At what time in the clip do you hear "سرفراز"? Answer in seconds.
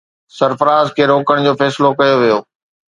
0.37-0.87